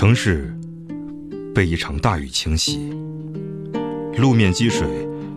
[0.00, 0.50] 城市
[1.54, 2.90] 被一场大雨侵袭，
[4.16, 4.88] 路面积水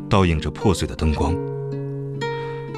[0.10, 1.36] 倒映着破碎的灯光。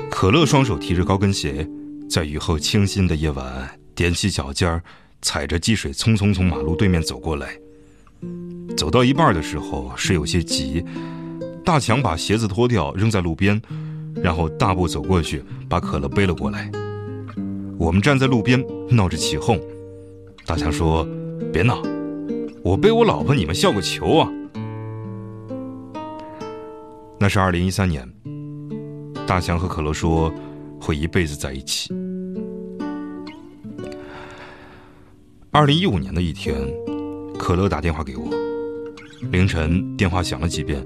[0.10, 1.70] 可乐双手提着高跟鞋，
[2.10, 4.82] 在雨后清新的夜晚，踮起脚尖儿，
[5.22, 7.56] 踩着积水，匆匆从马路对面走过来。
[8.76, 10.84] 走到一半的时候，是有些急。
[11.64, 13.62] 大强把鞋子脱掉，扔在路边，
[14.24, 16.72] 然后大步走过去，把可乐背了过来。
[17.78, 19.62] 我们站在路边闹着起哄。
[20.48, 21.08] 大强说
[21.56, 21.82] ：“别闹，
[22.62, 24.30] 我背我老婆，你们笑个球啊！”
[27.18, 28.06] 那是二零一三年，
[29.26, 30.30] 大强和可乐说
[30.82, 31.94] 会一辈子在一起。
[35.50, 36.58] 二零一五年的一天，
[37.40, 38.26] 可乐打电话给我，
[39.32, 40.86] 凌晨电话响了几遍，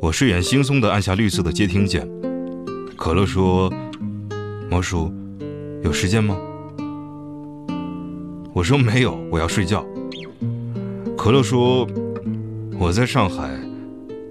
[0.00, 2.08] 我睡眼惺忪的按下绿色的接听键。
[2.96, 3.70] 可乐说
[4.72, 5.12] ：“毛叔，
[5.84, 6.34] 有时间吗？”
[8.54, 9.86] 我说：“没有，我要睡觉。”
[11.18, 11.84] 可乐说
[12.78, 13.50] ：“我在上海，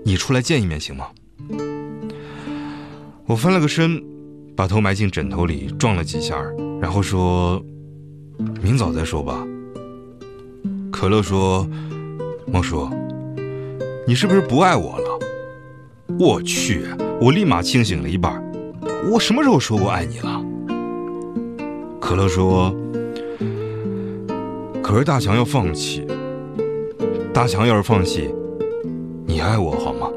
[0.05, 1.07] 你出来见一面行吗？”
[3.27, 4.01] 我翻了个身，
[4.55, 6.41] 把头埋进枕头里，撞了几下，
[6.81, 7.61] 然后说
[8.63, 9.45] ：“明早再说吧。”
[10.89, 11.67] 可乐说
[12.47, 12.89] ：“毛叔，
[14.07, 15.19] 你是不是不爱我了？”
[16.17, 16.85] 我去，
[17.19, 18.41] 我立马清醒了一半。
[19.11, 20.41] 我什么时候说过爱你了？
[21.99, 22.73] 可乐说
[24.81, 26.07] ：“可是大强要放弃。
[27.37, 28.27] 大强要是放弃，
[29.27, 30.09] 你爱我好吗？”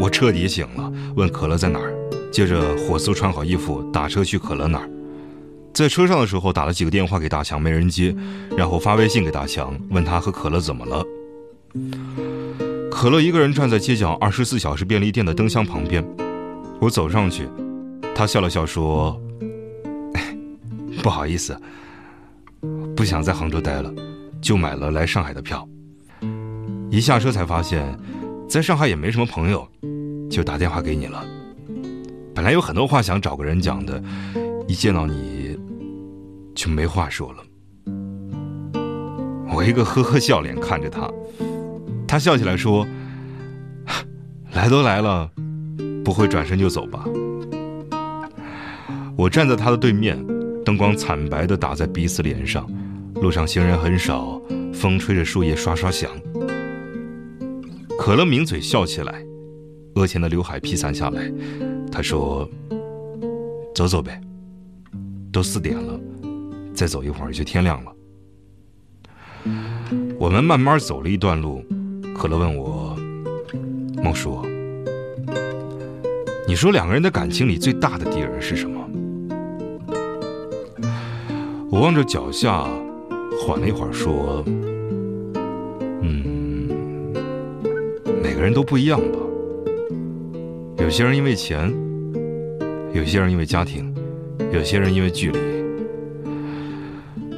[0.00, 1.94] 我彻底醒了，问可乐在哪儿，
[2.32, 4.90] 接着火速穿好衣服，打车去可乐那儿。
[5.72, 8.12] 在车上的时候打了几个电话给大强，没人接，
[8.56, 11.04] 然后发微信给大强，问他和可乐怎么了。
[12.90, 16.04] 可乐一个人站在街角二十四小时便利店的灯箱旁边，
[16.80, 17.48] 我走上去，
[18.12, 19.16] 他笑了笑说
[21.00, 21.56] ：“不好意思，
[22.96, 23.94] 不想在杭州待了，
[24.40, 25.66] 就买了来上海的票。
[26.90, 27.96] 一下车才发现，
[28.48, 29.66] 在上海也没什么朋友，
[30.30, 31.24] 就打电话给你了。
[32.34, 34.02] 本来有很多话想找个人讲的，
[34.66, 35.58] 一见到你。”
[36.52, 37.38] 就没话说了。
[39.54, 41.10] 我一个呵呵笑脸看着他，
[42.06, 42.86] 他笑起来说
[44.52, 45.30] ：“来都来了，
[46.04, 47.04] 不会转身就走吧？”
[49.16, 50.18] 我站在他的对面，
[50.64, 52.68] 灯光惨白的打在彼此脸上，
[53.16, 54.39] 路上行人很少，
[54.80, 56.10] 风吹着树叶刷刷响。
[57.98, 59.22] 可乐抿嘴笑起来，
[59.96, 61.30] 额前的刘海披散下来。
[61.92, 62.48] 他说
[63.76, 64.18] ：“走走呗，
[65.30, 66.00] 都四点了。”
[66.72, 67.92] 再走一会儿就天亮了。
[70.18, 71.62] 我们慢慢走了一段路，
[72.16, 72.96] 可乐问我
[74.02, 74.42] ：“孟叔，
[76.48, 78.80] 你说两个人的感情里最大的敌人是什么？”
[81.70, 82.66] 我望着脚下，
[83.38, 84.42] 缓了一会儿说
[88.22, 89.18] ：“每个人都不一样吧。
[90.78, 91.72] 有些人因为钱，
[92.92, 93.94] 有些人因为家庭，
[94.52, 95.38] 有些人因为距离。”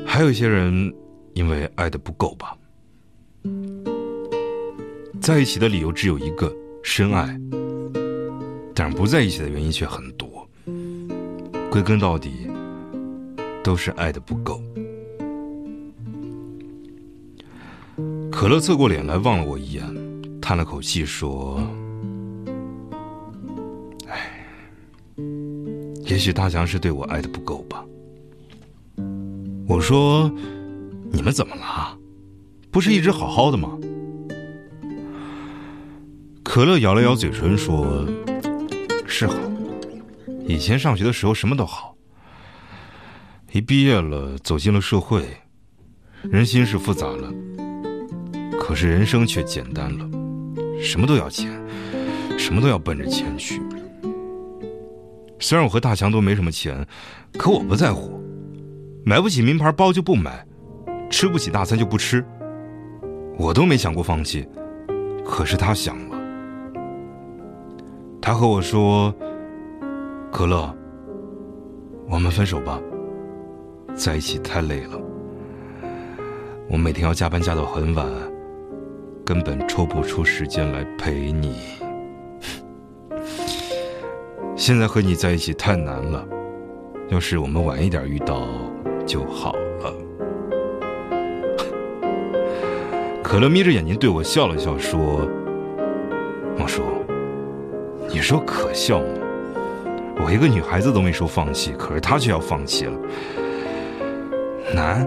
[0.05, 0.93] 还有一些人，
[1.33, 2.55] 因为爱的不够吧，
[5.21, 7.41] 在一起的理由只有一个深爱，
[8.75, 10.29] 但是不在一起的原因却很多。
[11.71, 12.47] 归根到底，
[13.63, 14.61] 都是爱的不够。
[18.31, 19.83] 可乐侧过脸来望了我一眼，
[20.53, 21.67] 叹了口气说
[24.07, 24.47] ：“哎，
[26.05, 27.83] 也许大强是对我爱的不够吧。”
[29.67, 30.31] 我说
[31.11, 31.97] ：“你们怎么了？
[32.71, 33.79] 不是一直好好的吗？”
[36.45, 38.07] 可乐咬了咬嘴唇说
[39.09, 39.35] ：“是好，
[40.47, 41.97] 以前上学的时候什么都好。
[43.53, 45.27] 一毕业了，走进了社会，
[46.25, 47.33] 人心是复杂了，
[48.61, 50.07] 可是人生却简单了，
[50.83, 51.51] 什么都要钱，
[52.37, 53.63] 什么都要奔着钱去。
[55.39, 56.87] 虽然我和大强都没什么钱，
[57.39, 58.21] 可我不在乎。”
[59.05, 60.47] 买不起名牌包就不买，
[61.11, 62.25] 吃不起大餐就不吃。
[63.37, 64.47] 我都没想过放弃，
[65.25, 66.17] 可是他想了。
[68.21, 69.13] 他和我说
[70.31, 70.73] ：“可乐，
[72.09, 72.81] 我们分手吧，
[73.93, 75.01] 在一起太累了。
[76.69, 78.07] 我每天要加班加到很晚，
[79.25, 81.57] 根本抽不出时间来陪你。
[84.57, 86.27] 现在和你在一起太难了，
[87.09, 88.47] 要是我们晚一点遇到。”
[89.05, 89.93] 就好了。
[93.21, 95.29] 可乐眯着眼睛对我笑了笑，说
[96.57, 96.83] ：“王叔，
[98.09, 99.07] 你说可笑吗？
[100.25, 102.93] 我一个女孩子都没说放弃，可是她却要放弃了。
[104.73, 105.05] 难，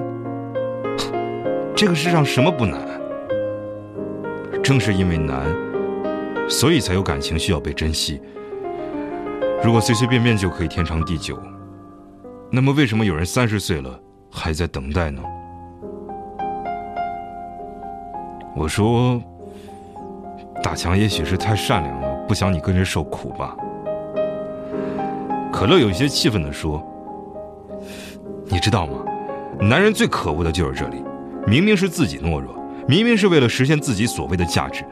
[1.73, 2.81] 这个世上什么不难？
[4.65, 5.45] 正是因为难，
[6.49, 8.19] 所以才有感情需要被珍惜。
[9.63, 11.37] 如果随随便便就可以天长地久，
[12.49, 13.99] 那么为什么有人三十岁了
[14.31, 15.21] 还在等待呢？
[18.55, 19.21] 我说，
[20.63, 23.55] 大强也许是太善良了，不想你跟着受苦吧。
[25.53, 26.83] 可乐有些气愤地说
[28.49, 29.05] ：“你知道吗？
[29.59, 31.03] 男人最可恶的就是这里，
[31.45, 32.55] 明明是自己懦弱，
[32.87, 34.85] 明明是为了实现自己所谓的价值，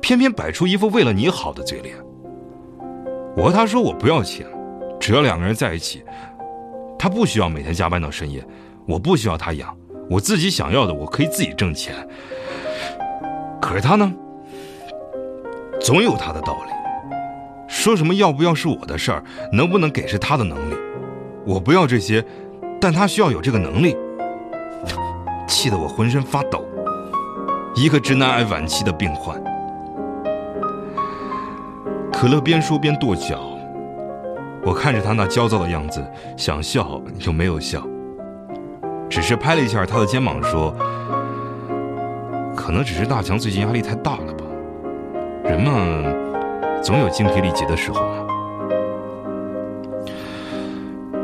[0.00, 1.96] 偏偏摆出一副为了你好的嘴脸。”
[3.36, 4.46] 我和他说：“我不要钱，
[4.98, 6.02] 只要两个人在一起。
[6.98, 8.44] 他不需要每天加班到深夜，
[8.86, 9.74] 我不需要他养，
[10.10, 11.94] 我自己想要的我可以自己挣钱。”
[13.60, 14.12] 可是他呢，
[15.80, 16.72] 总有他的道理。
[17.68, 20.74] 说什么要不要是我的事儿，能不能给是他的能力。
[21.46, 22.22] 我不要这些，
[22.80, 23.96] 但他需要有这个能力，
[25.46, 26.64] 气得我浑身发抖。
[27.74, 29.42] 一个直男癌晚期的病患。
[32.12, 33.40] 可乐边说边跺脚，
[34.62, 36.04] 我看着他那焦躁的样子，
[36.36, 37.82] 想笑又没有笑，
[39.08, 40.74] 只是拍了一下他的肩膀说。
[42.56, 44.44] 可能只是大强最近压力太大了吧？
[45.44, 45.72] 人嘛，
[46.82, 48.26] 总有精疲力竭的时候嘛。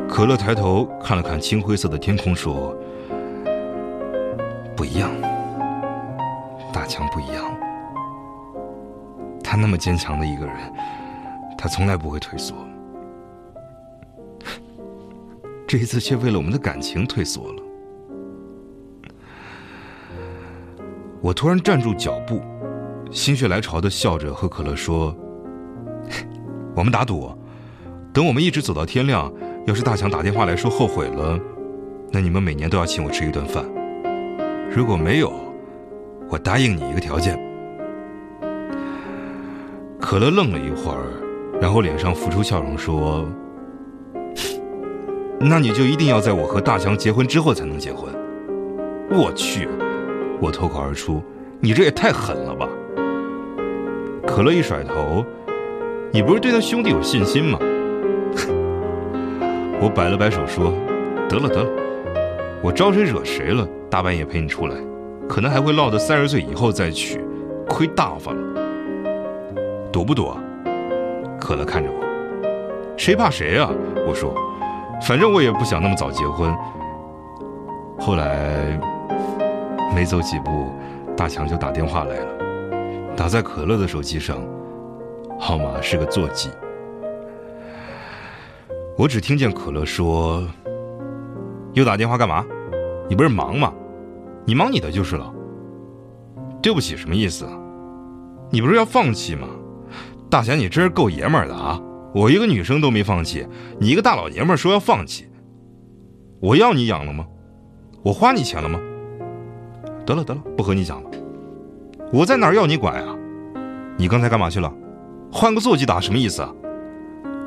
[0.09, 2.75] 可乐抬头看了看青灰色的天空，说
[4.75, 5.11] ：“不一样，
[6.87, 7.45] 强不一样。
[9.43, 10.57] 他那么坚强的一个人，
[11.57, 12.55] 他从来不会退缩。
[15.67, 17.63] 这一次却为了我们的感情退缩了。”
[21.21, 22.41] 我突然站住脚步，
[23.11, 25.13] 心血来潮的笑着和可乐说
[26.77, 27.37] ：“我们打赌，
[28.13, 29.33] 等我们一直走到天亮，
[29.67, 31.37] 要是大强打电话来说后悔了，
[32.13, 33.65] 那你们每年都要请我吃一顿饭。
[34.71, 35.33] 如果没有，
[36.29, 37.39] 我答应你一个条件。”
[40.01, 41.05] 可乐愣了一会儿，
[41.61, 43.27] 然后脸上浮出笑容说
[45.41, 48.13] ：“那你就一定要在我和大强结婚之后才能结婚。”
[49.11, 49.69] 我去。
[50.41, 51.23] 我脱口而出
[51.61, 52.69] ：“你这也太狠了吧！”
[54.27, 55.25] 可乐一甩头
[56.13, 57.59] ：“你不是对他兄弟有信心吗？”
[59.81, 60.73] 我摆了摆手说
[61.29, 61.71] ：“得了得了，
[62.63, 63.67] 我招谁惹谁了？
[63.91, 64.77] 大半夜陪你出来，
[65.29, 67.25] 可能还会落得三十岁以后再娶，
[67.69, 68.39] 亏大发了。
[69.93, 70.33] 赌不赌？”
[71.41, 71.99] 可乐看着我
[72.97, 73.71] ：“谁怕谁啊？”
[74.07, 74.35] 我说
[75.07, 76.55] ：“反正我也不想那么早结婚。”
[77.99, 78.81] 后来。
[79.95, 80.71] 没走几步，
[81.17, 82.27] 大强就打电话来了，
[83.17, 84.37] 打在可乐的手机上，
[85.39, 86.51] 号码是个座机。
[88.99, 90.47] 我只听见可乐说
[91.73, 92.45] ：“又打电话干嘛？
[93.09, 93.73] 你不是忙吗？
[94.47, 95.33] 你忙你的就是了。”
[96.63, 97.47] 对不起，什么意思？
[98.51, 99.47] 你不是要放弃吗？
[100.31, 101.81] 大侠，你真是够爷们儿的啊！
[102.15, 103.47] 我一个女生都没放弃，
[103.79, 105.29] 你一个大老爷们儿说要放弃。
[106.41, 107.27] 我要你养了吗？
[108.03, 108.81] 我花你钱了吗？
[110.05, 111.11] 得了得了，不和你讲了。
[112.13, 113.15] 我在哪儿要你管啊？
[113.97, 114.73] 你刚才干嘛去了？
[115.31, 116.53] 换个座机打什么意思啊？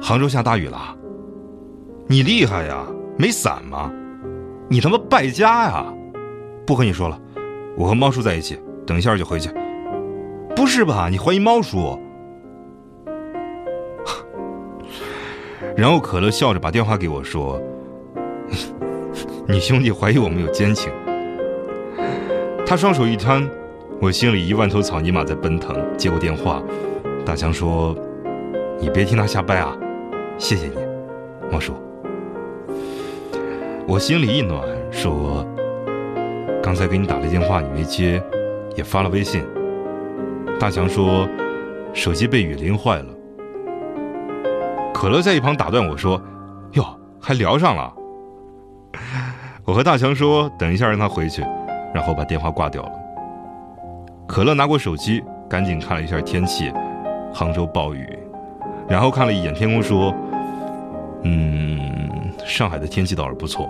[0.01, 0.95] 杭州下大雨了？
[2.07, 2.85] 你厉害呀，
[3.17, 3.91] 没伞吗？
[4.69, 5.93] 你他妈败家呀！
[6.69, 7.19] 不和你说了，
[7.75, 9.49] 我和猫叔在一起，等一下就回去。
[10.55, 11.09] 不是吧？
[11.09, 11.99] 你怀疑猫叔？
[15.75, 17.59] 然后可乐笑着把电话给我说
[19.49, 20.91] ：“你兄弟怀疑我们有奸情。”
[22.67, 23.49] 他双手一摊，
[23.99, 25.75] 我心里一万头草泥马在奔腾。
[25.97, 26.61] 接过电话，
[27.25, 27.97] 大强说
[28.79, 29.75] ：“你别听他瞎掰啊，
[30.37, 30.75] 谢谢你，
[31.51, 31.73] 猫叔。”
[33.89, 34.61] 我心里一暖，
[34.91, 35.43] 说
[36.61, 38.21] ：“刚才给你打了电话，你没接，
[38.75, 39.43] 也发了微信。”
[40.59, 41.27] 大强说
[41.93, 43.05] ：“手机被雨淋坏了。”
[44.93, 46.21] 可乐在一旁打断我说
[46.73, 46.85] ：“哟，
[47.19, 47.93] 还聊上了。”
[49.63, 51.45] 我和大强说：“等一下让他回去。”
[51.93, 52.91] 然后把电话挂掉了。
[54.27, 56.71] 可乐拿过手机，赶紧看了一下天气，
[57.33, 58.07] 杭州暴雨，
[58.87, 60.13] 然后看了一眼天空，说
[61.23, 61.79] ：“嗯，
[62.45, 63.67] 上海的天气倒是不错。”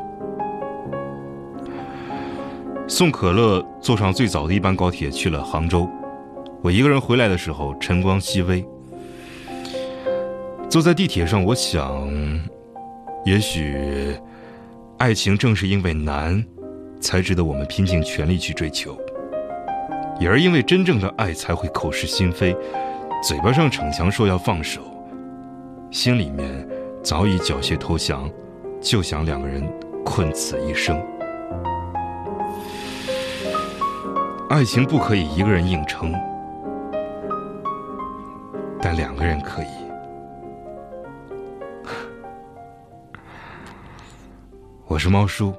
[2.89, 5.88] 送可乐坐上最早的一班高铁去了杭州。
[6.62, 8.65] 我一个人回来的时候，晨光熹微。
[10.67, 12.10] 坐在地铁上，我想，
[13.24, 14.13] 也许，
[14.98, 16.43] 爱情正是因为难。
[17.01, 18.98] 才值得我们拼尽全力去追求，
[20.19, 22.53] 也而因为真正的爱才会口是心非，
[23.24, 24.81] 嘴巴上逞强说要放手，
[25.89, 26.67] 心里面
[27.01, 28.29] 早已缴械投降，
[28.81, 29.63] 就想两个人
[30.03, 31.01] 困此一生。
[34.50, 36.12] 爱情不可以一个人硬撑，
[38.82, 39.68] 但两个人可以。
[44.88, 45.53] 我是猫叔，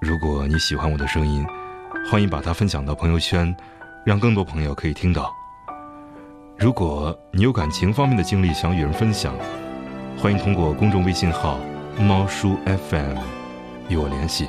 [0.00, 1.44] 如果你喜欢我的声音，
[2.08, 3.52] 欢迎把它分享到朋友圈，
[4.06, 5.34] 让更多朋友可以听到。
[6.56, 9.34] 如果你有感情方面的经历想与人分享，
[10.16, 11.58] 欢迎通过公众微信号
[11.98, 13.18] “猫叔 FM”
[13.88, 14.48] 与我联系。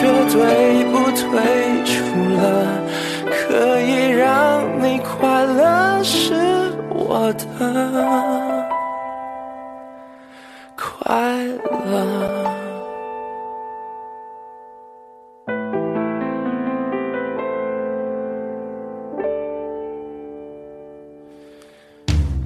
[0.00, 1.22] 绝对不退
[1.84, 1.92] 出
[2.40, 2.42] 了。
[3.30, 6.32] 可以让你快乐是
[6.88, 7.44] 我的
[10.74, 11.36] 快
[11.84, 11.94] 乐。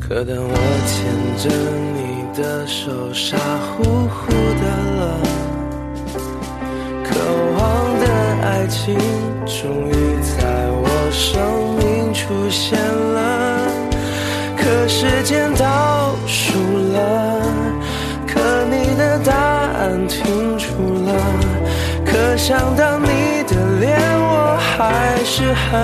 [0.00, 0.54] 可当我
[0.86, 0.94] 牵
[1.38, 1.44] 着
[1.94, 1.98] 你
[2.36, 4.30] 的手，傻乎乎
[4.60, 4.64] 的
[5.00, 5.02] 了，
[8.84, 8.94] 心
[9.46, 13.66] 终于在我生命出现了。
[14.58, 16.52] 可时间倒数
[16.92, 17.40] 了，
[18.26, 20.66] 可你的答案停住
[21.06, 21.16] 了，
[22.04, 25.80] 可想到你的脸，我还是很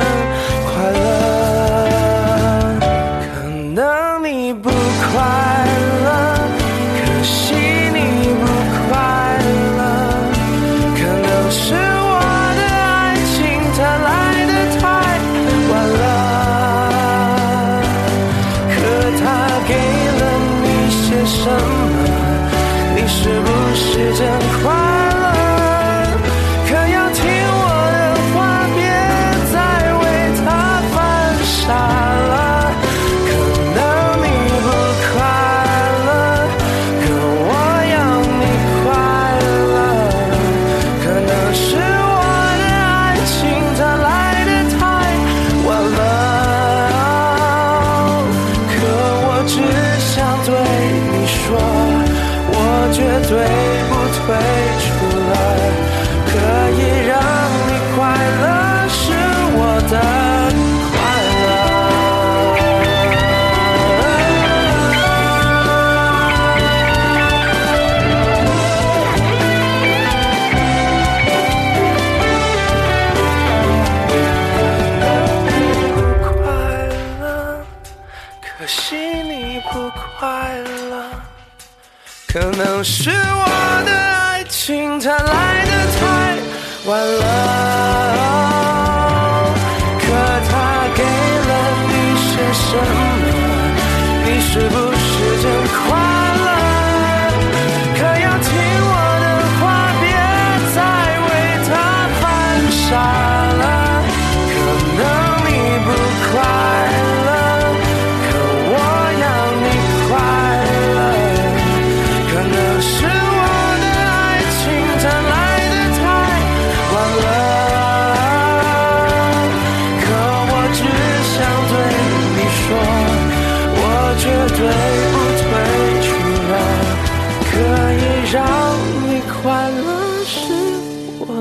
[82.82, 86.38] 是我的爱情它来的太
[86.86, 87.59] 晚了。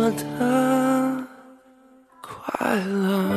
[0.09, 1.27] 我的
[2.19, 3.28] 快乐。